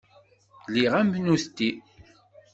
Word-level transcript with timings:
Lliɣ 0.67 0.93
am 1.01 1.09
nutenti. 1.25 1.69